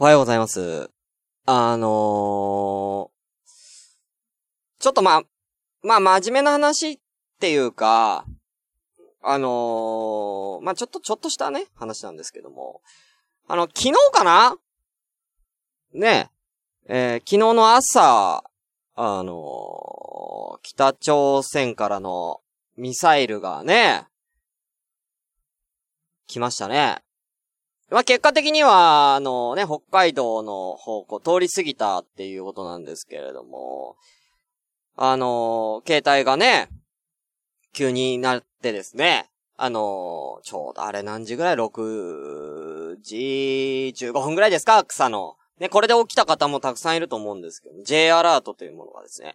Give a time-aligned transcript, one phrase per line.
[0.00, 0.92] おはようございます。
[1.44, 1.88] あのー、
[4.78, 5.22] ちょっとま、
[5.82, 6.98] まあ真面目な話っ
[7.40, 8.24] ていうか、
[9.20, 12.80] あのー、まあちょっと、ちょっとしたね、話なんですけども、
[13.48, 14.56] あの、昨日かな？
[15.92, 16.30] ね
[16.86, 18.44] え、えー、昨日の朝、
[18.94, 22.40] あのー、北朝鮮からの
[22.76, 24.06] ミサイルがね、
[26.28, 27.02] 来ましたね。
[27.90, 33.96] まあ、結果的には、あのね、北海道の方向通り過ぎたっていうことなんですけれども、
[34.96, 36.68] あの携帯がね、
[37.72, 44.84] 急になってですね、あのちょうどあれ何時ぐらい ?6 時15分ぐらいですか？
[44.84, 45.36] 草の。
[45.58, 49.34] ね、これで起きた方もたくさんいると思うんですけど、J アラートというものがですね、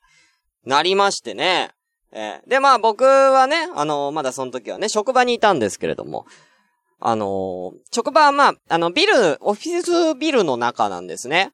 [0.66, 1.72] なりましてね、
[2.14, 6.26] えー、で、まあ僕はね、あのまだその時はね、職場にいたんですけれども、
[7.06, 11.52] あのー、職場はまあ、あの、ビル、オフィスビルの中なんですね。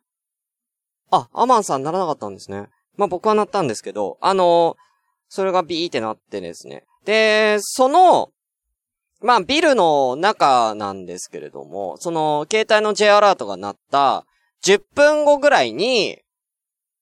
[1.10, 2.68] あ、アマンさんならなかったんですね。
[2.98, 4.78] まあ僕はなったんですけど、あの、
[5.28, 6.84] それがビーってなってですね。
[7.04, 8.30] で、その、
[9.22, 14.28] まあビルの中なんですけれども、その、携帯の J アラートが鳴った
[14.64, 16.20] 10分後ぐらいに、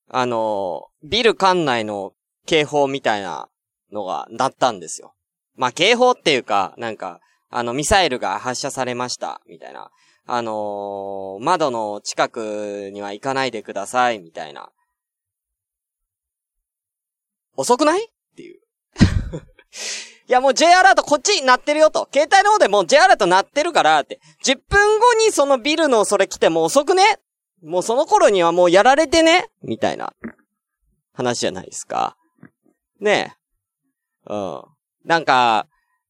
[0.10, 2.14] あの、ビル館内の
[2.46, 3.50] 警報みたいな
[3.92, 5.16] のが鳴ったんですよ。
[5.58, 9.90] まあ警報っていうか、なんか、あの、ミサイルが発射されました、みたいな。
[10.26, 14.70] あのー、窓の近くには行かないでください、みたいな。
[17.56, 18.06] 遅くない？
[18.06, 18.60] っていう。
[20.30, 22.08] いやもう J アラートこっちになってるよと。
[22.14, 24.20] 携帯の方でもう J アラートなってるからって。
[24.44, 27.20] 10分後にそのビルのそれ来ても遅くね？
[27.64, 29.50] もうその頃にはもうやられてね？
[29.64, 30.14] みたいな
[31.14, 32.16] 話じゃないですか。
[33.00, 33.36] ね
[34.28, 34.34] え。
[34.34, 34.64] うん。
[35.06, 35.68] なんか、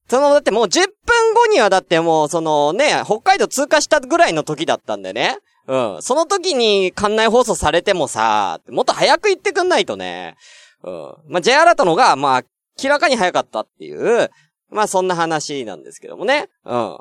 [0.10, 5.38] その、だってもう10分後にはだってもう、そのね、北海道通過したぐらいの時だったんでね。
[5.68, 6.02] うん。
[6.02, 10.36] その時に館内放送されてもさ、もっと早く言ってくんないとね。
[10.84, 11.16] うん。
[11.28, 12.44] まあ、J アラートのが、まあ、
[12.82, 14.30] 明らかに早かったっていう、
[14.70, 16.50] まあ、そんな話なんですけどもね。
[16.66, 16.98] うん。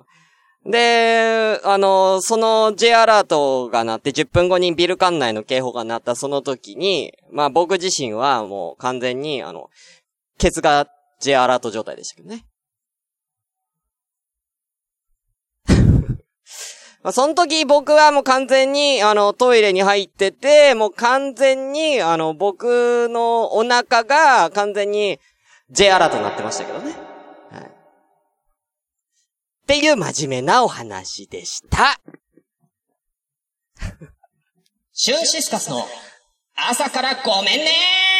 [0.68, 9.70] で、あの、その J アラートが鳴って10分後にビル館内の警報が鳴ったその時に、まあ僕自身はもう完全に、あの、
[10.38, 10.88] ケツが
[11.20, 12.44] J アラート状態でしたけどね。
[17.06, 25.20] まあ、その時僕はもう完全に、あの、トイレに入ってて、もう完全に、あの、僕のお腹が完全に
[25.70, 26.96] J アラートになってましたけどね。
[27.52, 27.62] はい。
[27.62, 27.68] っ
[29.68, 32.00] ていう真面目なお話でした。
[34.92, 35.86] シュンシスカスの
[36.56, 38.15] 朝からごめんね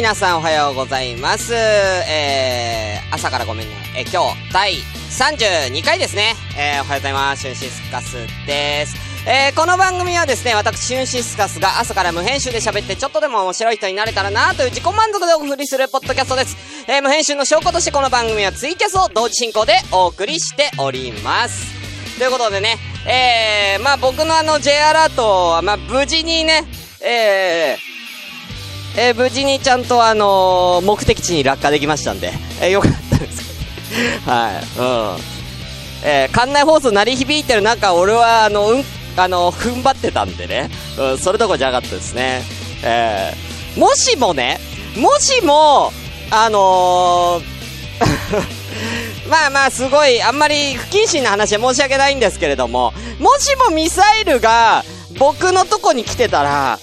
[0.00, 1.52] 皆さんおはようございます。
[1.52, 3.74] えー、朝からごめんね。
[3.94, 4.72] えー、今日、第
[5.10, 6.36] 32回ですね。
[6.56, 7.42] えー、おはようございます。
[7.42, 8.16] シュンシスカス
[8.46, 8.96] です。
[9.28, 16.56] えー、この番組はですね、私、シュンシスカスが朝から無編集で喋ってちょっとでも面白い人になれたらなという自己満足でお送りするポッドキャストです。
[16.88, 21.66] えー、無編集の証拠としてこの番組はツイキャスを同時進行でお送りしております。
[22.16, 26.64] ということでね、えー、まあ僕のあの J アラートは、まあ無事にね、
[27.02, 27.89] えー、
[28.96, 33.40] えー、無事にちゃんとあのー、目的地に落下できましたんで、えー、よかったです
[34.28, 35.40] はい、うん。
[36.02, 38.84] えー、館内放送鳴り響いてる中、俺は、あの、うん、
[39.16, 42.42] あの、踏ん張ってたんでね、うん、それどころじゃなかったですね。
[42.82, 44.58] えー、もしもね、
[44.96, 45.92] もしも、
[46.30, 47.60] あのー
[49.28, 54.84] まあまあ、すごい、あんまり不謹慎な話は申し訳ないんですけれども、もしもミサイルが
[55.18, 56.78] 僕のとこに来てたら、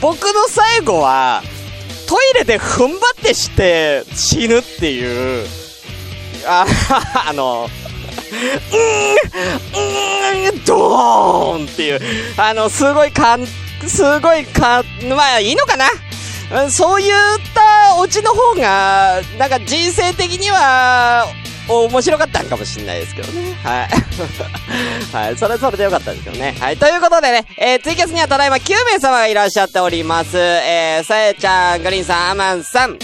[0.00, 1.42] 僕の最後は、
[2.12, 5.46] トイレで踏ん張ってして死ぬっていう、
[6.46, 6.66] あ、
[7.26, 7.70] あの、
[8.70, 12.00] うーん、うーん、ドーンっていう、
[12.36, 13.46] あの、すごいかん、
[13.88, 14.84] すごいか、
[15.16, 15.88] まあいいのかな。
[16.70, 17.12] そういっ
[17.54, 21.26] たオチの方が、なんか人生的には、
[21.68, 23.54] 面白かったんかもしんないですけどね。
[23.62, 23.88] はい。
[25.16, 25.36] はい。
[25.36, 26.56] それそれでよかったんですけどね。
[26.60, 26.76] はい。
[26.76, 30.36] ということでね、えー、ツイキャスにはただいま9名様がいらっしゃっております。
[30.36, 32.98] えー、さえちゃん、グリーンさん、アマンさん、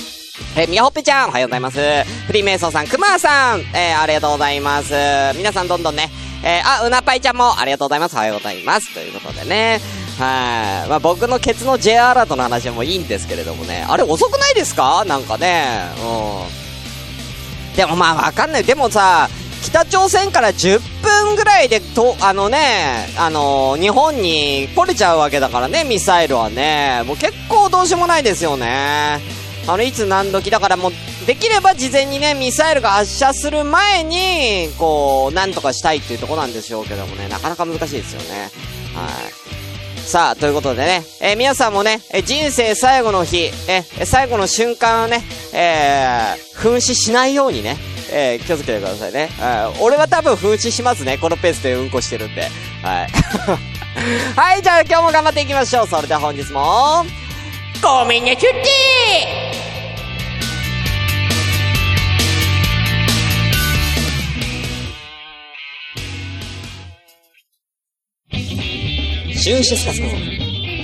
[0.57, 1.79] えー、みやほっぺちゃん、おはようございます。
[2.27, 4.93] フリーメイソーさん、くまさん、えー、ありがとうございます。
[5.37, 6.11] 皆さんどんどんね、
[6.43, 8.17] えー、あ、うなぱいちゃんもありがとうございます。
[8.17, 8.93] おはようございます。
[8.93, 9.81] ということでね。
[10.19, 10.89] はい。
[10.89, 13.87] まあ、僕のケツの J アラートの話もいいんですけれどもね。
[13.89, 15.05] あれ遅くないですか？
[15.07, 15.65] なんかね。
[16.01, 16.68] うん。
[17.79, 18.65] でもまあわかんない。
[18.65, 19.29] でもさ、
[19.63, 27.05] 北朝鮮から10分ぐらいで、と、あのね、あのー、日本に来れちゃうわけだからね、ミサイルはね。
[27.07, 29.21] もう結構どうしようもないですよね。
[29.69, 30.93] あの、いつ何時だからもう、
[31.25, 38.51] できれば事前にね、ミサイルが発射する前に、こう、なんとかしたいっていうとこなんでしょうけどもね、なかなか難しいですよね。
[38.97, 39.49] はい。
[40.09, 45.23] さあ、ということでね、えー、皆さんもね、え人生最後の日、え最後の瞬間をね、
[45.61, 47.77] えー、噴死しないようにね、
[48.13, 49.29] えー、気をつけてくださいね。
[49.81, 51.19] 俺は多分噴死しますね。
[51.19, 52.43] このペースでうんこしてるんで。
[52.83, 53.09] はい。
[54.39, 55.89] はい、じゃあ今日も頑張っていきましょう。
[55.89, 57.05] それでは本日も、
[57.83, 70.09] ごめんね、チュッティシュンシスカスの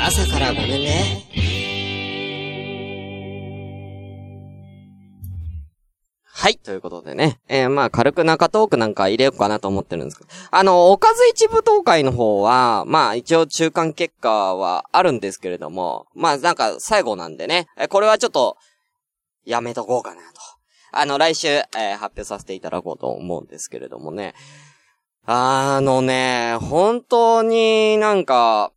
[0.05, 1.54] 朝からごめんね。
[6.45, 6.59] はい。
[6.59, 7.41] ということでね。
[7.49, 10.31] えー、まあ、軽く中トークなんか入れようかなと思ってるんですけど。
[10.51, 17.67] あの、おかず一部東海の方は、まあ、一応中間結果はあるんですけれども、まあ、なんか最後なんでね。
[17.79, 18.59] え、これはちょっと、
[19.47, 20.27] やめとこうかなと。
[20.93, 24.35] あの、来週、えー、発表させていただこうと思うんですけれどもね。
[25.25, 28.71] あのね、本当になんか、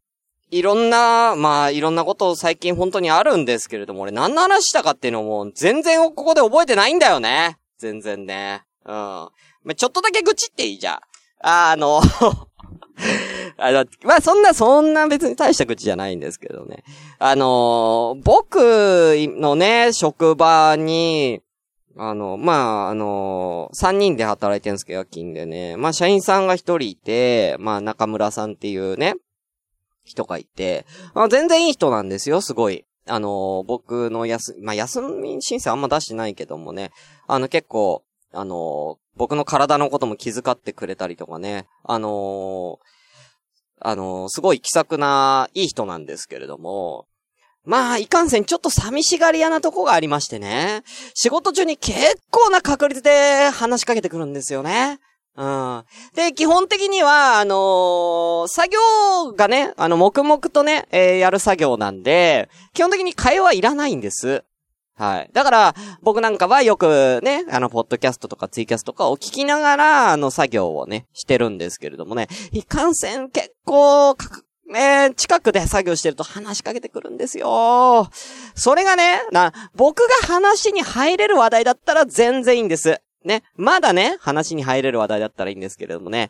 [0.50, 7.58] いろんな、まあ、いろんなこと最近本当にあるんですけれども、俺何の話したかっていうのも全然ここで覚えてないんだよね。
[7.78, 8.64] 全然ね。
[8.86, 8.94] うん。
[8.94, 9.32] ま
[9.72, 10.80] あ、ちょっとだけ愚痴っていい？
[10.80, 11.00] じゃん。
[11.42, 12.02] あの
[13.58, 16.84] あの、まあ、そんな、そんな別に大した愚痴じゃないんですけどね。
[17.20, 21.42] あの、僕のね、職場に、
[21.98, 25.76] あの、まあ、あのー、三人で働いてるんですけど、夜勤でね。
[25.78, 29.16] まあ、社員さんが一人いて、まあ、中村さんっていうね、
[30.08, 32.86] 人がいて、あ全然いい人なんですよ、すごい。
[33.06, 36.92] あの、僕の休、まあ、休み申請あんま出してないけどもね、
[37.28, 42.80] あの結構、あの、僕の体のことも気遣ってくれたりとかね、あの、
[43.80, 47.08] あのすごい気さくな、いい人なんですけれども、
[47.64, 50.84] まあ、いかんせんちょっと寂しがり屋なとこがありましてね。
[51.14, 55.00] 仕事中に結構な確率で話しかけてくるんですよね。
[55.38, 55.84] うん。
[56.16, 64.44] で、基本的には、あのー、作業がね、あの、黙々とね、えー、やる作業なんで、基本的に会話いらないんです。
[64.96, 65.30] はい。
[65.34, 74.18] だから、僕なんかはよくね、あの、ポッドキャストとかツイキャストとかを聞きながら、あの、作業をね、してるんですけれどもね、いかんせん結構、
[74.68, 78.10] ね、近くで作業してると話しかけてくるんですよ。
[78.56, 83.00] それがね、な、僕が話に入れる話題だったら全然いいんです。
[83.26, 86.30] ね、まだね、話に入れる話題だったらいいんですけれどもね、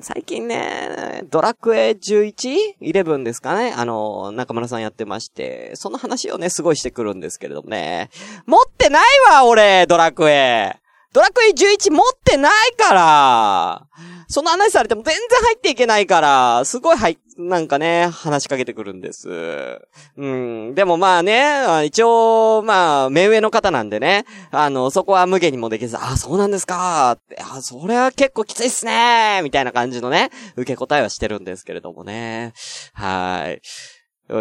[0.00, 3.74] 最近ね、ドラクエ 11?11 ですかね？
[3.76, 8.10] あの、中村さんやってまして、その話をね、すごいしてくるんですけれどもね、
[8.46, 10.76] 持ってないわ、俺、ドラクエ。
[11.12, 13.88] ドラクエ11持ってないから
[14.28, 19.28] その話されても全然入っていけないから、すごい入、なんかね、話しかけてくるんです。
[19.28, 20.49] うん。
[20.74, 32.52] でもまあね、一応、まあ、目上の方なんでね、あの、そこは無限にもできず、あ、そうなんですかって、あ、それは結構きついっすねみたいな感じのね、受け答えはしてるんですけれどもね。
[32.92, 33.60] はい。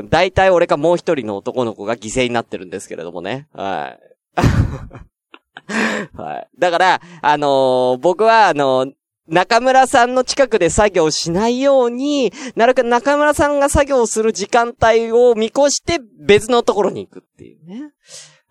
[0.10, 3.48] 大体俺かもう一人の男の子が犠牲になってるんですけれどもね。
[3.54, 4.00] はい。
[6.16, 6.48] はい。
[6.58, 8.94] だから、あのー、僕は、あのー、
[9.30, 17.94] 中村さんの近くで作業しないように、なるべく中村さんが作業する時間帯を見越して別のところに行くっていうね。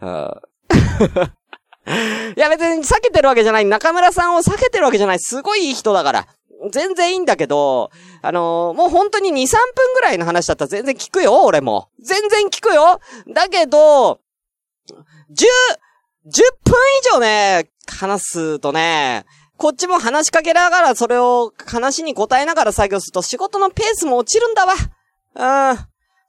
[2.36, 3.64] いや別に避けてるわけじゃない。
[3.64, 5.18] 中村さんを避けてるわけじゃない。
[5.18, 6.28] すごいいい人だから。
[6.70, 11.88] 全然いいんだけど、あのー、もう本当に2、3分ぐらいの話だったら全然聞くよ、俺も。
[12.00, 13.00] 全然聞くよ。
[13.32, 14.20] だけど、
[14.90, 14.94] 10、
[16.26, 19.24] 10分以上ね、話すとね、
[19.58, 24.74] こっちも話しかけながらそれを話に答えながら作業すると仕事のペースも落ちるんだわ。
[25.72, 25.78] うん。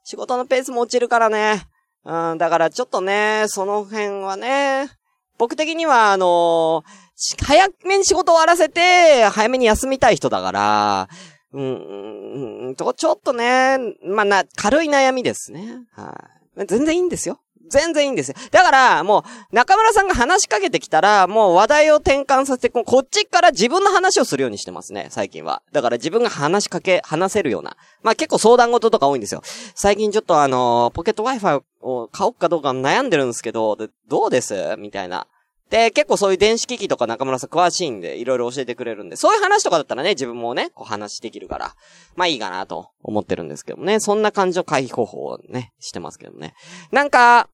[0.02, 1.62] 仕事のペースも落ちるからね。
[2.04, 2.38] うん。
[2.38, 4.90] だからちょっとね、その辺はね、
[5.38, 11.08] 僕的にはあのー、早めに仕事終わらせて、早めに休みたい人だから、
[11.52, 15.84] うん、うん、と、ちょっとね、まあ、な、軽い悩みですね。
[15.92, 17.40] はい、全然いいんですよ。
[17.70, 18.34] 全然いいんですよ。
[18.50, 25.62] だから、もう、中村さんが話しかけてきたら、もう話題を転換させて、こっちから自分の話をするようにしてますね、最近は。
[25.72, 27.76] だから自分が話しかけ、話せるような。
[28.02, 29.42] まあ結構相談事とか多いんですよ。
[29.74, 34.76] 最近ちょっとあのー、ポケット Wi-Fi を買おうかどうか悩んでるんですけど、どうです？
[34.76, 35.26] みたいな。
[35.70, 41.74] で、結構そういう電子機器とか中村さん詳しいんで、いろいろ教えてくれるんで、そういう話とかだったらね、自分もね、こう話できるから、
[42.16, 46.54] まあいいかなと思ってるんですけどもね、そんな感じの回避方法をね、してますけどもね。
[46.90, 47.48] なんか、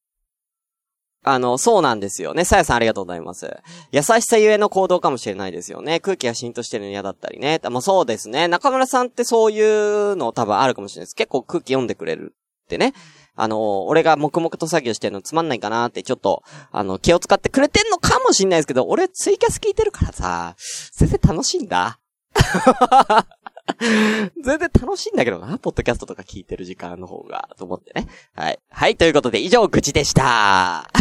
[1.29, 2.45] あの、そうなんですよね。
[2.45, 3.57] さやさんありがとうございます。
[3.91, 5.99] 優しさゆえの行動かもしれないですよね。
[5.99, 7.59] 空気が浸透してるの嫌だったりね。
[7.69, 8.47] まあそうですね。
[8.47, 11.15] 中村さんってそういうの多分あるかもしれないです。
[11.15, 12.33] 結構空気読んでくれる
[12.65, 12.93] ってね。
[13.35, 20.55] あの、俺が黙々と作業してるのつまんないかなってちょっと、あの、気を使ってくれてんのかもしんないですけど、俺ツイキャス聞いてるからさ、
[20.93, 21.99] 全然楽しいんだ。
[24.43, 28.07] 全然楽しいんだけどな、ポッドキャストとか聞いてる時間の方が、と思ってね。
[28.33, 28.59] はい。
[28.69, 30.87] はい、ということで以上、愚痴でした。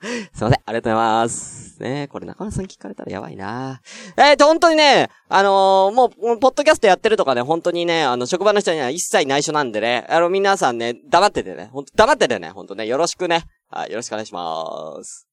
[0.00, 1.82] すいません、ありがとうございます。
[1.82, 3.80] ねこれ中村さん聞かれたらやばいな
[4.16, 13.44] えーと、本当にね、あのー、もう、ポッドキャストやってるとかね、本当にね、あの、職場の人には一切内緒なんでね、あの、皆さんね、黙っててね、ほんと、黙っててね、ほんとね、よろしくね。
[13.68, 15.29] はい、よろしくお願いします。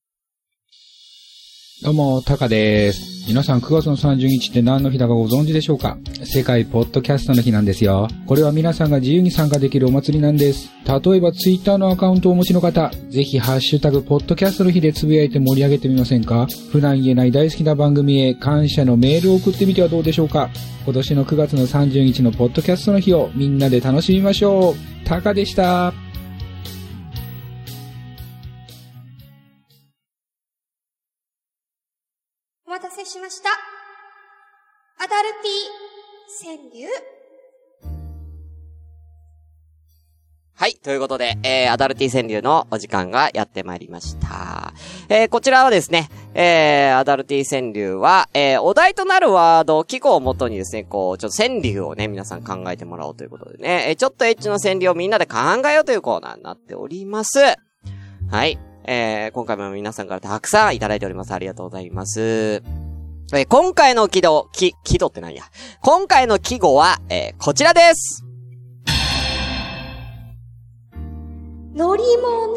[1.84, 3.28] どうも、タカです。
[3.28, 6.00] 皆さん9月の30日って何の日だかご存知でしょうか？
[6.24, 8.08] 世界ポッドキャストの日なんですよ。
[8.26, 10.72] これは皆さんが自由に参加できるお祭りなんです。
[10.88, 16.48] 例えばツイッターのアカウントをお持ちの方、ぜひハッシュタグポッドキャストの日でつぶやいて盛り上げてみませんか？
[16.72, 20.50] 普段言えない大好きな番組へ感謝のメールを送ってみてはどうでしょうか？
[20.84, 24.74] 今年の9月の30日のポッドキャストの日をみんなで楽しみましょう。
[25.06, 25.94] タカでした。
[33.08, 33.50] しました。
[35.00, 36.88] アダルティ川柳。
[40.54, 40.74] はい。
[40.74, 44.74] ということで、えー、アダルティ川柳のお時間がやってまいりました。
[45.08, 55.38] えー、こちらはですね、えー、アダルティ川柳は、えー、お題となるワード、記号をもとにですね、こう、ちょっと川柳をね、皆さん考えてもらおうということでね、えー、ちょっとエッチの川柳をみんなで考
[55.70, 57.40] えようというコーナーになっております。
[57.40, 58.60] はい。
[58.84, 61.34] えー、今回も皆さんからたくさんいただいております。
[61.34, 62.87] ありがとうございます。
[63.34, 65.44] えー、今回の起動、き、起動って何や？
[65.82, 68.24] 今回の記号は、えー、こちらです。
[71.76, 72.56] 乗り物。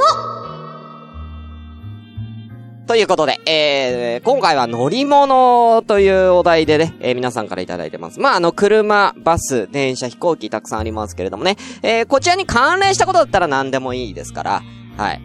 [2.86, 8.20] ということで、えー、今回は乗り物というお題でね、えー、皆さんからいただいてます。
[8.20, 14.62] まあ、あの、車、バス、電車、飛行機たくさんありますけれどもね、えー、こちらに関連したことだったら何でもいいですから、
[14.96, 15.20] はい。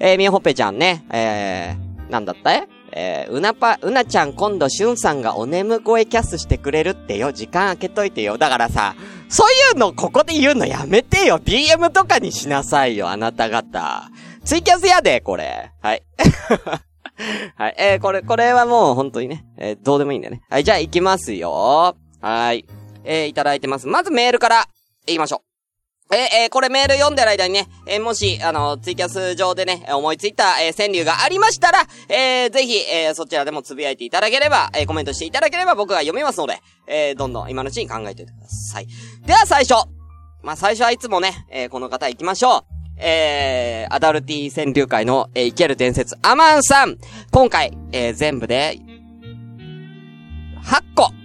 [0.00, 2.52] えー、みほっぺちゃんね、えー、なんだった？
[2.52, 7.32] ええー、うなぱ、うなちゃん今度しゅんさんがお眠声キャスしてくれるってよ。
[7.32, 8.38] 時間空けといてよ。
[8.38, 8.94] だからさ、
[9.28, 11.40] そういうのここで言うのやめてよ。
[11.40, 14.08] DM とかにしなさいよ、あなた方。
[14.44, 15.72] ツイキャスやで、これ。
[15.82, 16.02] はい。
[17.56, 17.74] はい。
[17.78, 20.42] えー、これ、これはもう本当にね、えー、どうでもいいんだよね。
[20.48, 21.96] はい、じゃあ行きますよ。
[22.20, 22.64] はい。
[23.04, 23.88] えー、いただいてます。
[23.88, 24.68] まずメールから
[25.06, 25.53] 行きましょう。
[26.12, 38.86] えー、これメール読んでる間にね、えー、もし、あの、ツイキャス上でね、思いついた、えー、川柳がありましたら、えー、ぜひ、えー、そちらでもつぶやいていただければ、えー、コメントしていただければ僕が読みますので、えー、どんどん今のうちに考えておいてください。
[39.26, 39.88] では最初。
[40.42, 42.62] まあ、最初はいつもね、えー、この方行きましょう。
[42.98, 46.98] えー、アダルティ川柳会の、えー、生ける伝説、アマンさん。
[47.30, 48.78] 今回、えー、全部で、
[50.62, 51.23] 8個。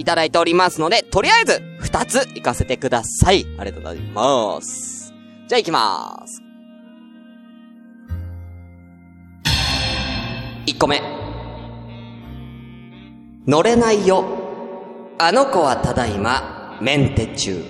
[0.00, 3.46] いただいておりますので、とりあえず、二つ行かせてください。
[3.58, 5.12] ありがとうございます。
[5.46, 6.42] じゃあ行きまーす。
[10.64, 11.02] 一個目。
[13.46, 14.24] 乗れないよ。
[15.18, 17.62] あの子はただいま、メンテ中。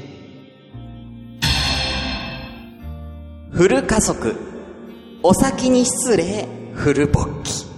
[3.50, 4.36] フル加速。
[5.24, 7.69] お先に失礼、フル勃起。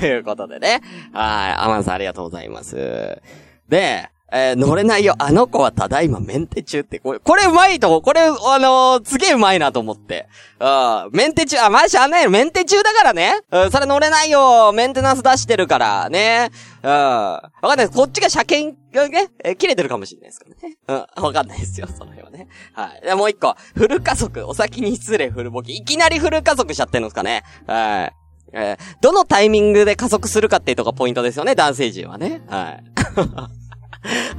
[0.00, 0.80] ということでね。
[1.12, 1.52] はい。
[1.52, 3.20] アマンさんありがとうございます。
[3.68, 5.14] で、えー、乗れないよ。
[5.18, 10.28] あの子はただいまメンテ中って、これ、これうまいと、これ、あのー、すげえうまいなと思って。
[10.60, 12.30] うん、メンテ中、あ、まあ、しゃあないよ。
[12.30, 13.40] メンテ中だからね。
[13.50, 14.72] うん、それ乗れないよ。
[14.72, 16.50] メンテナンス出してるから、ね。
[16.82, 16.90] うん。
[16.90, 17.90] わかんないです。
[17.90, 20.76] こっちが車検がね、えー、切れてるかもしれないですからね。
[21.16, 21.88] うん、わかんないですよ。
[21.88, 22.46] その辺はね。
[22.72, 23.04] はい。
[23.04, 23.56] で、もう一個。
[23.74, 24.46] フル加速。
[24.46, 25.76] お先に失礼、フルボキ。
[25.76, 27.42] いきなりフル加速しちゃってるんですかね。
[27.66, 28.19] はい。
[28.52, 32.42] えー、どのタイミングで加速するかっていうとこポイントですよね、男性陣はね。
[32.48, 32.84] はい。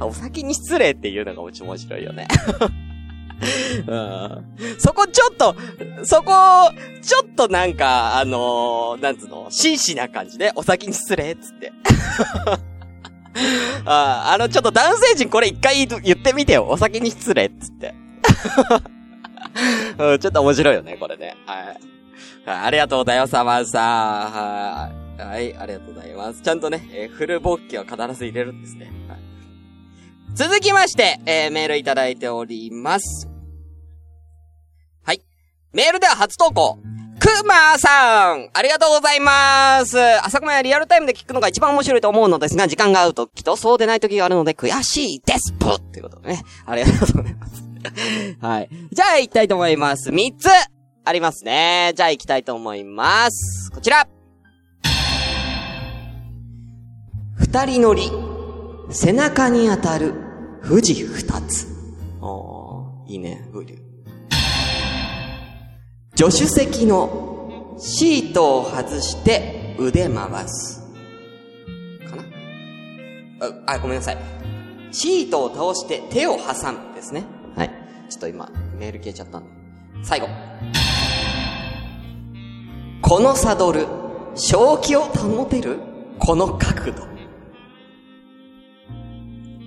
[0.00, 2.26] お先に失礼っていうのがうち面白いよね。
[3.86, 4.44] うん、
[4.78, 5.56] そこちょっと、
[6.04, 6.32] そこ、
[7.02, 11.72] ちょっとなんか、あのー、なんつうの、真摯な感じで、お先に失礼っつって。
[13.84, 16.68] ああの、ちょっと男性陣これ一回言ってみてよ。
[16.68, 17.94] お先に失礼っつって。
[19.98, 21.36] うん、ちょっと面白いよね、これね。
[21.46, 21.91] はい。
[22.46, 25.02] ありがとうございます、アマンさん。
[25.18, 26.42] はい、ありがとうございます。
[26.42, 28.90] ちゃんとね、えー、フルボッキは必ず入れるんですね。
[29.08, 29.18] はい、
[30.34, 33.28] 続きまして、えー、メールいただいております。
[35.04, 35.22] はい。
[35.72, 36.78] メールでは初投稿。
[37.22, 46.42] くまさんありがとうございます朝コメはリアルタイムで聞くのが一番面白いと思うのですが、時間が合うときとそうでないときがあるので悔しいですぷってことね。
[46.66, 47.62] ありがとうございます。
[48.40, 48.68] はい。
[48.90, 50.10] じゃあ行きたいと思います。
[50.10, 50.48] 三つ
[51.04, 51.92] ありますね。
[51.96, 53.70] じゃあ行きたいと思います。
[53.72, 54.06] こちら
[57.36, 58.10] 二人乗り、
[58.90, 60.14] 背中に当たる
[60.62, 61.66] 富士二つ。
[62.20, 63.78] おー、いいね、風流。
[66.14, 70.82] 助手席のシートを外して腕回す。
[72.08, 72.22] かな
[73.66, 74.18] あ、あ、ごめんなさい。
[74.92, 77.24] シートを倒して手を挟むですね。
[77.56, 77.70] はい。
[78.08, 79.50] ちょっと今、メール消えちゃったんで。
[80.04, 80.28] 最後。
[83.02, 83.88] このサドル、
[84.36, 85.80] 正気を保てる？
[86.20, 87.02] この角度。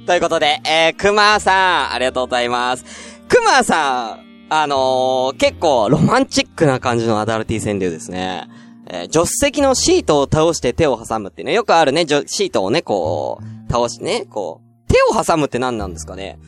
[0.08, 2.86] ということで、えー、熊さん、ありがとうございます。
[3.28, 8.48] 熊さん、あのー、結構ロマンチックな感じのアダルティ川柳ですね。
[8.88, 16.40] えー、助手席のシートを倒して手を挟むってね、よくあるね、シートをね、こう、倒してね、こう、手を挟むって何なんですかね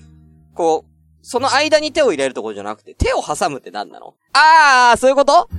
[0.56, 0.91] こう、
[1.22, 4.15] その間に手を入れるところじゃなくて、手を挟むって何なの？
[4.32, 5.50] あー、そういうこと？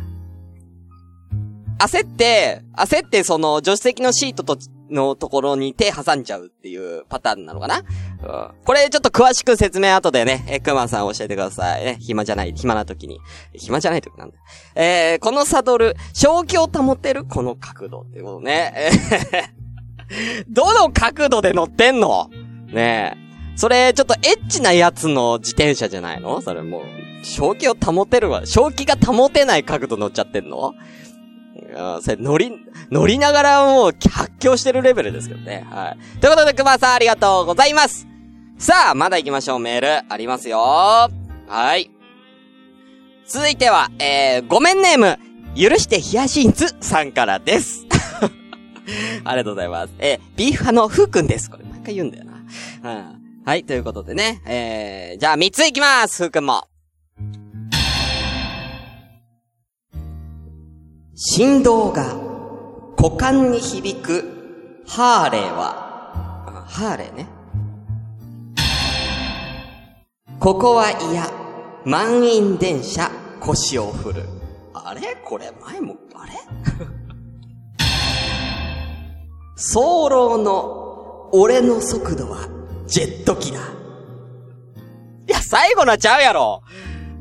[1.79, 4.59] 焦って、焦ってその助手席のシートと
[4.91, 7.79] のところに手挟んじゃうっていうパターンなのかな？
[7.79, 7.85] うん。
[8.65, 11.85] これちょっと詳しく説明後でね、え、クマさん教えてください。
[11.85, 13.21] ね、暇じゃない、暇な時に。
[13.55, 14.37] 暇じゃない時なんだ。
[14.75, 17.25] えー、このサドル、正気を保てる？
[17.25, 18.73] この角度ってことね。
[18.75, 18.91] え
[20.49, 22.31] どの角度で乗ってんの？
[22.73, 23.29] ねえ。
[23.57, 26.41] それ、ちょっとエッチなやつの自転車じゃないの？
[26.41, 26.83] それもう、
[27.25, 28.47] 正気を保てるわ。
[28.47, 30.75] 正気が保てない角度乗っちゃってんの？
[32.03, 32.53] それ乗り、
[32.91, 35.67] 乗りながらもう発狂してるレベルですけどね。
[35.71, 36.21] はい。
[36.21, 38.07] ということで、熊さんありがとうございます。
[38.59, 39.59] さあ、まだ行きましょう。
[39.59, 40.59] メール、ありますよ。
[40.59, 41.91] はい。
[43.27, 45.19] 続いては、えー、ごめんネーム、
[45.55, 47.87] 許してヒヤシンツさんからです。
[49.25, 49.93] ありがとうございます。
[49.99, 51.50] えー、ビーフ派のふうくんです。
[51.50, 52.94] これ毎回言うんだよな。
[52.94, 53.42] うん。
[53.44, 54.42] はい、ということでね。
[54.47, 56.68] えー、じゃあ3ついきますふうくんも。
[61.20, 62.14] 振動が
[62.96, 67.26] 股間に響くハーレーは、ハーレーね。
[70.38, 71.28] ここは嫌、
[71.85, 74.22] 満員電車、腰を振る。
[74.72, 75.16] あれ？
[75.24, 76.35] これ前も、あれ？
[79.57, 82.46] 早漏の俺の速度は
[82.87, 83.59] ジェット機だ。
[83.59, 86.62] いや、最後なちゃうやろ。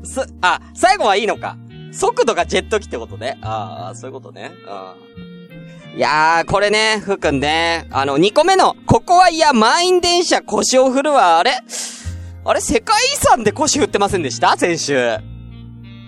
[0.04, 1.56] す、あ、最後はいいのか。
[1.92, 3.38] 速度がジェット機ってことね。
[3.42, 4.52] ああ、そういうことね。
[4.66, 5.96] うん。
[5.96, 7.86] いやー、これね、ふうくんね。
[7.90, 11.38] あの、2個目の、ここはいや、満員電車腰を振るわ。
[11.38, 11.52] あれ？
[12.44, 14.56] あれ世界遺産で腰振ってませんでした？
[14.56, 15.16] 先週。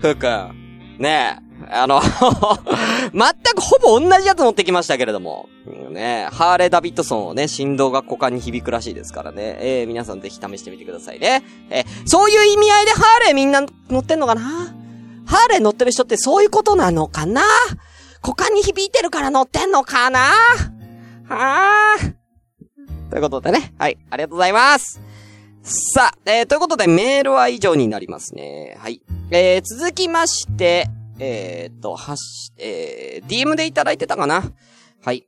[0.01, 0.95] ふうくん。
[0.99, 1.51] ねえ。
[1.69, 2.01] あの
[3.13, 3.21] 全
[3.53, 5.47] くほぼ同じやつ持ってきましたけれども。
[5.91, 9.57] ねハーレー・ダビッドソンをね、振動が股間に響くらしいですからね。
[9.59, 11.43] えー、皆さんぜひ試してみてくださいね。
[11.69, 14.73] えー、そういう意味合いでハーレーみんな乗ってんのかな？
[15.31, 17.41] ハーレー乗ってる人ってそういうことなのかな？
[18.21, 20.19] 股間に響いてるから乗ってんのかな？
[21.29, 22.15] はぁ。
[23.09, 23.73] ということでね。
[23.79, 23.97] はい。
[24.09, 24.99] ありがとうございます。
[25.63, 28.75] さあ、えー、ということでメールは以上になりますね。
[28.77, 29.01] はい。
[29.29, 34.51] えー、続きまして、えー、っと、はし、えー、DM でいただいてたかな？
[35.01, 35.25] はい。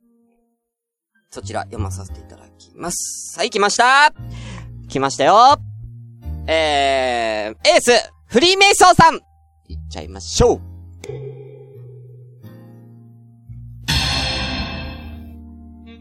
[1.30, 3.38] そちら読まさせていただきます。
[3.38, 4.12] はい、来ました
[4.88, 5.56] 来ましたよ
[6.46, 7.90] えー、エース、
[8.26, 9.20] フリーメイソーさん
[9.68, 10.74] いっちゃいましょう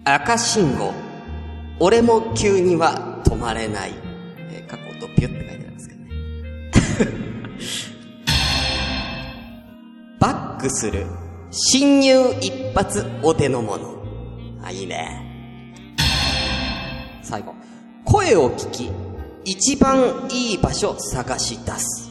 [0.06, 0.94] 赤信号。
[1.80, 3.94] 俺も急には止まれない。
[4.52, 6.10] えー、過去とピュって書いてありますけどね。
[10.20, 11.08] バックする。
[11.52, 13.96] 侵入一発お手の物。
[14.62, 15.22] あ、いいね。
[17.22, 17.54] 最後。
[18.04, 18.92] 声を聞き、
[19.46, 22.03] 一番いい場所探し出す。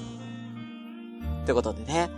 [1.44, 2.10] ということでね。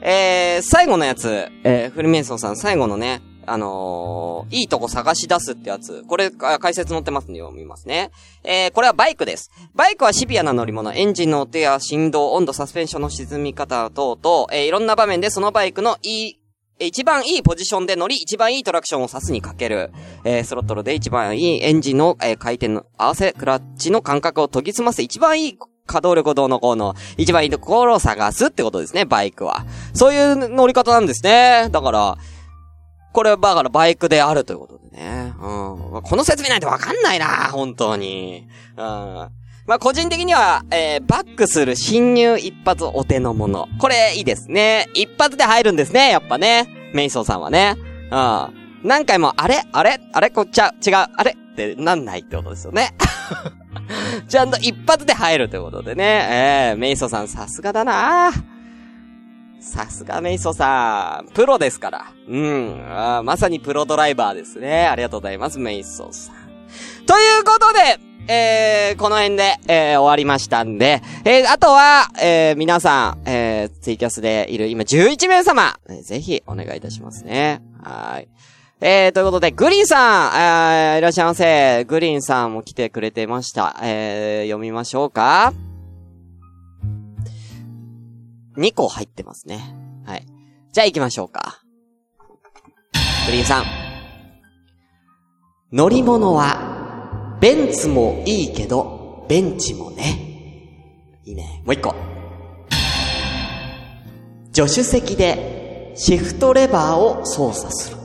[0.00, 6.02] えー、最後のやつ、えー、フリメンソンさん最後のね、あのー、いいとこ探し出すってやつ。
[6.04, 8.10] これ、解説載ってますんで読みますね。
[8.44, 9.50] えー、これはバイクです。
[9.74, 16.38] バイクはシビアな乗り物、エンジンの音や振動、温度、サスペンションの沈み方等々、えー、いろんな場面でそのバイクのいい、
[16.80, 19.92] 一番いいポジションで乗り、一番いいトラクションを指すにかける。
[20.24, 29.64] えー、スロットルで一番いいエンジンの、えー、回転の合わせ、クラッチの感覚を研ぎ澄ませ、一番いい稼働力をどうのこうの、一番いいところを探すってことですね、バイクは。
[29.94, 31.68] そういう乗り方なんですね。
[31.70, 32.16] だから、
[33.12, 35.34] これはだからバイクであるということでね。
[35.38, 36.02] うん。
[36.02, 38.48] この説明ないとわかんないな、本当に。
[38.76, 39.28] うん。
[39.64, 43.68] まあ、個人的には、えー、バックする侵入一発お手の物。
[43.78, 44.88] これ、いいですね。
[44.94, 46.68] 一発で入るんですね、やっぱね。
[46.94, 47.76] メイソーさんはね。
[48.10, 48.88] うん。
[48.88, 49.62] 何回も、あれ？
[49.72, 50.00] あれ？
[50.12, 50.30] あれ？
[50.30, 51.32] こっちゃ、違う、あれ？
[51.32, 52.94] ってなんないってことですよね。
[54.28, 56.04] ちゃんと一発で入るってことでね。
[56.04, 58.32] えー、メイソさんさすがだな
[59.60, 61.32] さすがメイソさん。
[61.32, 62.06] プロですから。
[62.28, 62.84] うん。
[62.88, 64.86] あまさにプロドライバーですね。
[64.86, 67.06] ありがとうございます、メイソさん。
[67.06, 77.62] ということで、えー、この辺で、えー、終わりましたんで、えー、あとは、えー、皆さん、えー、ツイキャスでいる今11名様、えー、ぜひお願いいたしますね。
[77.82, 78.28] はい。
[78.84, 81.84] えー、ということで、グリーンさん、えー、いらっしゃいませ。
[81.84, 83.78] グリーンさんも来てくれてました。
[83.80, 85.52] えー、読みましょうか。
[88.56, 89.60] 2個入ってますね。
[90.04, 90.26] はい。
[90.72, 91.62] じゃあ行きましょうか。
[93.26, 93.64] グリーンさん。
[95.70, 101.20] 乗り物はベンツもいいけど、ベンチもね。
[101.24, 101.62] いいね。
[101.64, 101.94] もう一個。
[104.52, 108.01] 助手席でシフトレバーを操作する。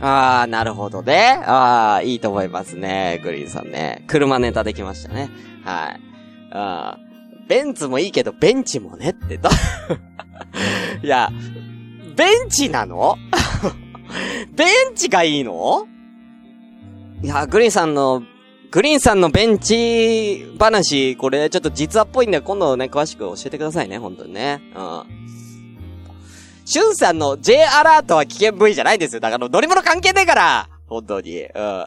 [0.00, 1.40] あー、なるほどね。
[1.44, 3.20] あー、いいと思いますね。
[3.22, 4.04] グリーンさんね。
[4.06, 5.30] 車ネタできましたね。
[5.64, 6.00] はい。
[6.52, 9.50] あー、ベンツもいいけど、ベンチもねってど、
[11.02, 11.30] いや、
[12.16, 13.16] ベンチなの？
[14.56, 15.86] ベンチがいいの？
[17.22, 18.22] いや、グリーンさんの、
[18.70, 24.62] グリーンさんのベンチ話、これちょっと実話っぽいんで、今度ね、詳しく教えてくださいね、本当にね。
[24.74, 25.02] うん。
[26.64, 29.20] シュンさんの J アラートは危険部位じゃないですよ。
[29.20, 31.44] だから乗り物関係ねえから本当に。
[31.44, 31.60] うん。
[31.60, 31.86] は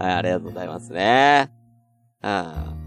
[0.00, 1.50] い、ありがとうございますね。
[2.22, 2.82] うん。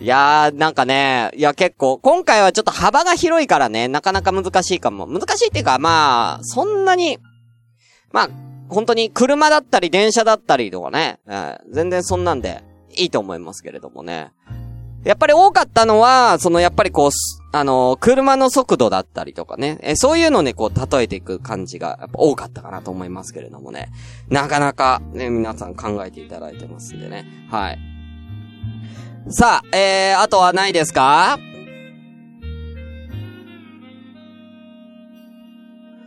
[0.00, 5.06] いやー、なんかね、いや結構、今回はちょっと幅が広いからね、なかなか難しいかも。
[5.06, 7.18] 難しいっていうか、まあ、そんなに、
[8.10, 8.30] まあ、
[8.70, 12.62] 本当に車だったり電車だったりとかね、えー、全然そんなんで
[12.96, 14.32] いいと思いますけれどもね。
[15.04, 17.10] やっぱり多かったのは、そのやっぱりこう、
[17.52, 23.90] あのー、車の速度だったりとかね、え、そういうのね、こう、例えていく感じが、やっぱ多かったかなと思いますけれどもね。
[24.28, 27.24] なかなか、ね、皆さん考えていただいてますんでね。
[27.50, 27.78] はい。
[29.30, 31.38] さあ、えー、あとはないですか？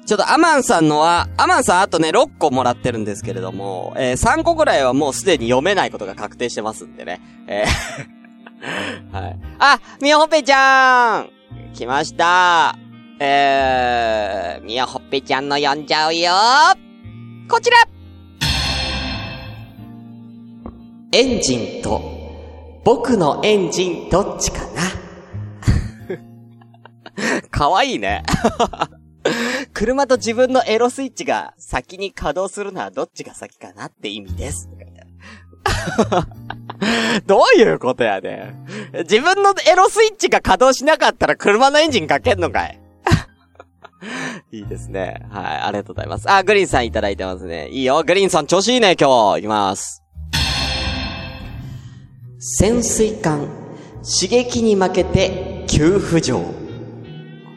[0.06, 7.22] ちょっとアマンさんのは、アマンさんあとね、6個もらってるんですけれども、えー、3個ぐらいはもうすでに読めないことが確定してますんでね。
[7.48, 8.23] えー
[9.12, 9.40] はい。
[9.60, 11.30] あ、みやほっぺちゃん
[11.74, 12.76] 来ました
[13.20, 16.32] えー、みやほっぺちゃんの読んじゃうよ
[17.50, 17.78] こちら
[21.12, 22.02] エンジンと、
[22.84, 24.82] 僕のエンジンどっちかな
[27.52, 28.24] かわいいね。
[29.74, 34.68] 車と自分のエロスイッチが先に稼働するのはどっちが先かなって意味です。
[37.26, 38.56] どういうことやね
[38.94, 42.80] ん自分のエロスイッチが稼働しなかったら車のエンジンかけんのかい
[44.52, 45.26] いいですね。
[45.32, 46.30] はい、ありがとうございます。
[46.30, 47.70] あ、グリーンさんいただいてますね。
[47.70, 49.40] いいよ、グリーンさん調子いいね、今日。
[49.40, 50.04] いきます。
[52.40, 53.48] 潜水艦、
[54.04, 56.44] 刺激に負けて急浮上。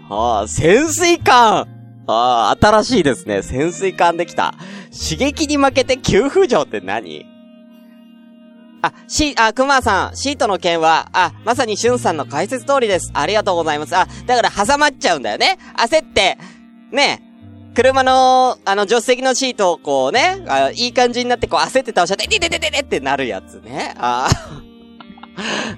[0.09, 1.67] ああ、潜水艦
[2.07, 3.43] ああ、新しいですね。
[3.43, 4.55] 潜水艦できた。
[4.93, 7.27] 刺激に負けて急浮上って何？
[8.87, 13.11] あ、し、あ、熊さん、シートの件は、あ、まさにしゅんさんの解説通りです。
[13.15, 13.97] ありがとうございます。
[13.97, 15.59] あ、だから挟まっちゃうんだよね。
[15.77, 16.39] 焦って、
[16.91, 17.23] ね、
[17.75, 23.95] 車の、あの、助手席のシートをこうね、あいい感じになってこう焦って倒しちゃって、でででででってなるやつね。
[23.99, 24.29] あ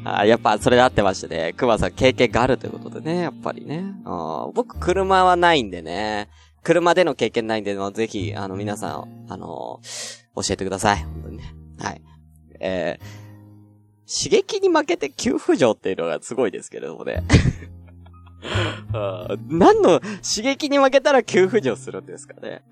[0.05, 0.25] あ。
[0.25, 1.53] やっぱそれで合ってましたね。
[1.57, 3.85] 熊さん経験があるということでね、やっぱりね。
[4.05, 6.29] あ僕車はないんでね。
[6.63, 9.81] 車での経験ないんで、ぜひ、あの、皆さん、あの
[10.37, 10.99] 教えてください。
[10.99, 11.55] 本当にね。
[11.79, 12.03] はい。
[12.61, 17.23] えー、刺激に負けて急浮上っていうのがすごいですけれどもね。
[19.49, 22.63] 何の刺激に負けたら急浮上するんですかね。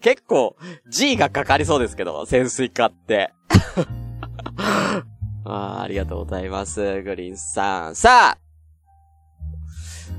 [0.00, 0.56] 結構
[0.90, 3.32] G がかかりそうですけど、潜水艦って。
[5.48, 7.02] あありがとうございます。
[7.02, 7.96] グリーンさん。
[7.96, 8.38] さあ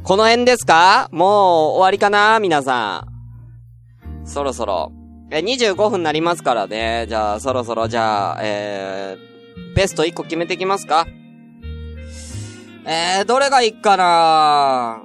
[0.04, 1.10] この辺ですか？
[1.12, 1.30] もう
[1.76, 3.06] 終わりかな皆さ
[4.24, 4.26] ん。
[4.26, 4.92] そろそろ。
[5.30, 7.06] え、25分になりますからね。
[7.10, 11.06] じゃあ、そろそろ、じゃあ、えー、ベスト1個決めていきますか？
[12.86, 15.04] えー、どれがいいかな？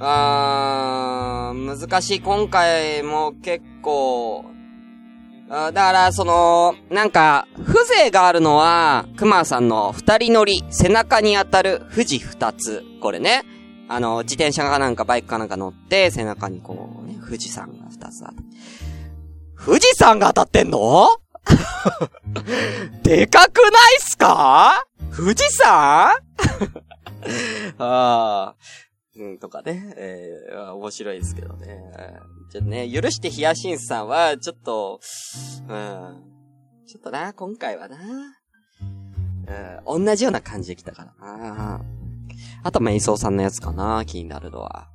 [0.00, 2.20] あー、難しい。
[2.20, 4.44] 今回も結構、
[5.48, 12.82] あだから、その、なんか、風情があるのは、熊さんの二人乗り、背中に当たる富士二つ。
[13.00, 13.44] これね。
[13.94, 18.36] あの、自転車かなんかバイクかなんか乗って、背中にこう、ね、富士山が二つある。
[19.64, 21.08] 富士山が当たってんの？
[23.02, 24.84] でかくないっすか？
[25.14, 26.12] 富士山？
[27.78, 28.54] ああ。
[29.14, 29.92] うん、とかね。
[29.96, 31.78] えー、面白いですけどね。
[32.50, 35.00] じゃね、許してヒヤシンスさんは、ちょっと、
[35.68, 36.22] うん。
[36.86, 37.98] ちょっとな、今回はな。
[39.86, 41.80] うん、同じような感じで来たからな。
[42.62, 44.88] あと、メイソーさんのやつかな、気になるのは。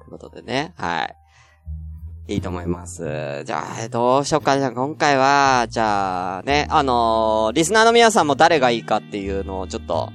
[0.00, 2.34] ということでね、はい。
[2.34, 3.42] いいと思います。
[3.44, 4.56] じゃあ、どうしようか。
[4.58, 10.10] じゃあ、今回は、じゃあ、ね、あのー、リスナーの皆さんも誰がいいかっていうのをちょっと、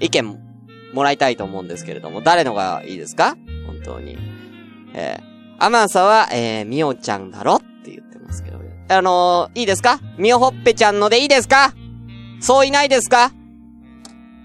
[0.00, 0.38] 意見
[0.94, 3.36] もらいたいと思うんですけれども、誰のがいいですか？
[3.66, 4.18] 本当に。
[4.94, 10.00] えー、アマンさんは、えー、みおちゃんだろって言ってますけど、ね、あのー、いいですか？
[10.18, 11.74] みおほっぺちゃんのでいいですか？
[12.40, 13.30] そういないですか？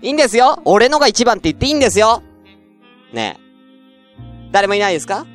[0.01, 2.21] いいんですよ俺のが一番って言っていいんですよ
[3.13, 3.45] ねえ。
[4.51, 5.25] 誰もいないですか？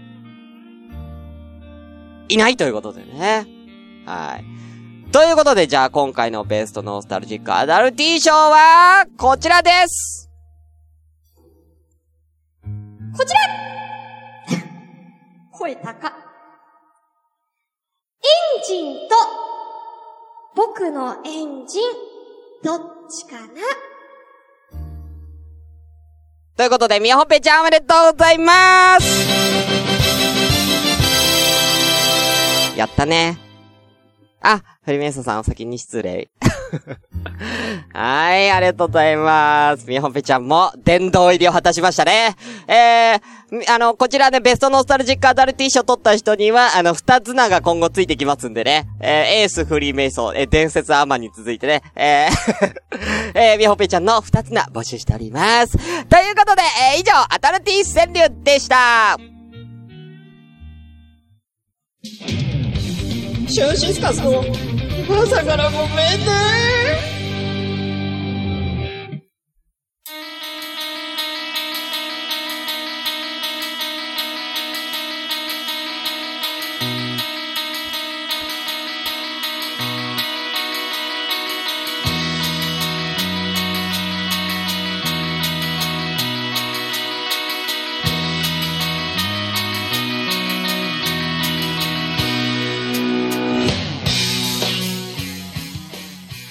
[2.28, 3.46] いないということでね。
[4.06, 4.44] はい。
[5.10, 10.30] ということで、じゃあ今回のベストノスタルジックアダルティ賞は、こちらです
[12.62, 13.40] こちら
[15.50, 16.08] 声高。
[16.08, 16.12] エ
[18.60, 19.16] ンジンと、
[20.54, 21.82] 僕のエンジン、
[22.62, 23.46] どっちかな？
[26.60, 29.26] ということで、みやほぺちゃんおめでとうございます
[32.76, 33.38] やったね。
[34.42, 36.28] あ、フリメイソさんお先に失礼。
[37.92, 39.84] はい、ありがとうございます。
[39.86, 42.36] みほぺちゃんも殿堂入りを果たしましたね。
[42.66, 48.86] えー、あの、こちらでベストノスタルジックアダルティ賞取った人には、あの、二つ名が今後ついてきますんでね。
[49.00, 52.74] えー、エースフリーメイソー、えー、伝説アーマンに続いてね、えー
[53.34, 55.76] えー、みほぺちゃんの二つ名募集しております。
[55.76, 56.62] ということで、
[56.94, 59.16] えー、以上、アダルティ川柳でした。
[62.02, 64.44] シュンシスカスの
[65.08, 67.19] 朝からごめ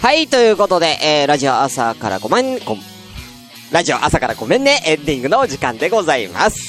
[0.09, 2.59] はい、ということで、えー、ラジオ朝からごめん、
[3.71, 6.68] ラジオ朝からごめんね、エンディングの時間でございます。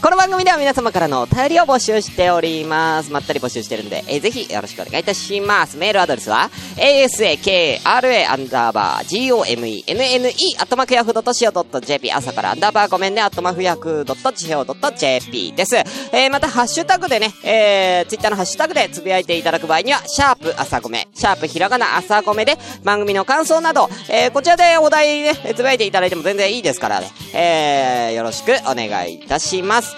[0.00, 3.10] この番組では皆様からのお便りを募集しております。
[3.10, 5.76] まったり募集してるんで、えー、ぜひよろしくお願いいたします。
[5.76, 7.80] メールアドレスは、asakra
[8.30, 9.82] アンダーバー gomenne
[10.60, 15.74] アットマークヤフー .co.jp 朝からアンダーバーごめんねアットマークヤフー .co.jp です。
[15.76, 29.63] えー、またハッシュタグでね、えー、ツイッターのハッシュタグでつぶやいていただく場合には、シャープ朝ごめ、シャープひらがな朝ごめで番組の感想など、えー、こちらでお題ね、つぶやいていただいても全然いいですからね、えー、よろしくお願いいたします。
[29.64, 29.96] ます。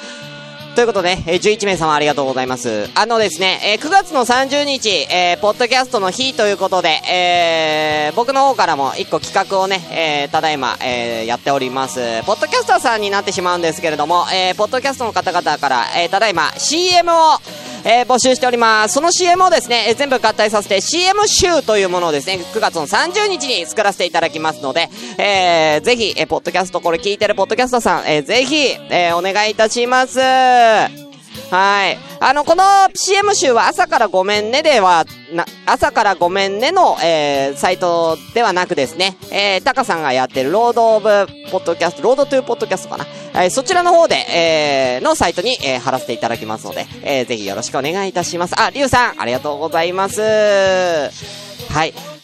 [0.76, 2.90] ということで、えー、11名様ありがとうございます。
[2.94, 12.22] あのですね、えー、9月の30日、えー、ポッドキャストの日ということで、えー、僕の方からも1個企画をね、えー、ただいま、えー、やっております。
[12.26, 17.40] ポッドキャスターさんになってしまうんですけれども、えー、ポッドキャストの方々から、えー、ただいま CM を、
[17.88, 18.94] えー、募集しております。
[18.94, 28.56] その CM をですね、えー、全部合体させて CM 集というものをですね、9月の30日に作らせていただきますので、えー、ぜひ、えー、ポッドキャスト、これ聞いてるポッドキャストさん、えー、ぜひ、
[28.90, 31.05] えー、お願いいたします。
[31.50, 31.98] はい。
[32.18, 43.06] あの、この CM 集は朝からごめんねでは、な、朝からごめんねの、えー、サイトではなくですね、えー、タカさんがやってるロードオブポッドキャスト、ロードトゥーポッドキャストかな。
[43.34, 48.60] えー、そちらの方で、えー、のサイトに、えー、貼らせていただきますので、えー、ぜひよろしくお願いいたします。
[48.60, 50.20] あ、リュウさん、ありがとうございます。
[50.20, 52.15] はい。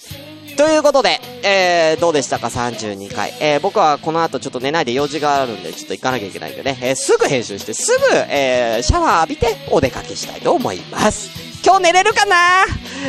[0.56, 3.34] ということで、えー、どうでしたか ?32 回。
[3.40, 11.30] えー、僕はこの後ちょっと寝ないで用事があるんで、ちょっと行かなきゃいけないんでね、えー、すぐ編集して、すぐ、えー、シャワー浴びてお出かけしたいと思います。
[11.64, 12.64] 今日寝れるかな？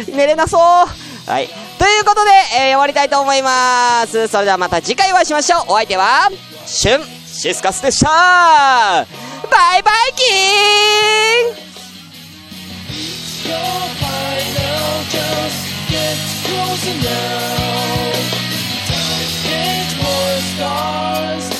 [0.08, 0.60] 寝れなそう。
[0.60, 1.47] はい。
[1.79, 4.27] ということで、えー、終わりたいと思います。
[4.27, 5.63] それではまた次回お会いしましょう。
[5.69, 6.29] お相手は、
[6.65, 9.06] シュン、シスカスでしたバ
[9.77, 11.60] イバイキー
[16.29, 18.34] ン close enough.
[19.45, 21.53] It's more stars.